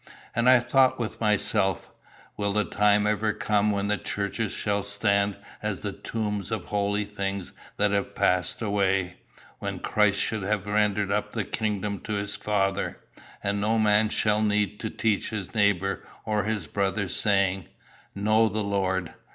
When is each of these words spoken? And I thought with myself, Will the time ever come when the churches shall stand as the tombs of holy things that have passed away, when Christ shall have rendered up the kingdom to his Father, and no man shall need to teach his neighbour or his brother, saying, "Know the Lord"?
And 0.35 0.49
I 0.49 0.59
thought 0.59 0.97
with 0.97 1.21
myself, 1.21 1.91
Will 2.35 2.53
the 2.53 2.63
time 2.65 3.05
ever 3.05 3.33
come 3.33 3.69
when 3.69 3.87
the 3.87 3.99
churches 3.99 4.51
shall 4.51 4.81
stand 4.81 5.37
as 5.61 5.81
the 5.81 5.91
tombs 5.91 6.49
of 6.49 6.65
holy 6.65 7.05
things 7.05 7.53
that 7.77 7.91
have 7.91 8.15
passed 8.15 8.63
away, 8.63 9.17
when 9.59 9.77
Christ 9.77 10.17
shall 10.19 10.41
have 10.41 10.65
rendered 10.65 11.11
up 11.11 11.33
the 11.33 11.45
kingdom 11.45 11.99
to 11.99 12.13
his 12.13 12.35
Father, 12.35 12.97
and 13.43 13.61
no 13.61 13.77
man 13.77 14.09
shall 14.09 14.41
need 14.41 14.79
to 14.79 14.89
teach 14.89 15.29
his 15.29 15.53
neighbour 15.53 16.03
or 16.25 16.45
his 16.45 16.65
brother, 16.65 17.07
saying, 17.07 17.67
"Know 18.15 18.49
the 18.49 18.63
Lord"? 18.63 19.13